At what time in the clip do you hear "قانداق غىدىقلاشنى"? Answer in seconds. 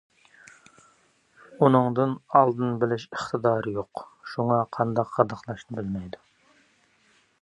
4.79-5.81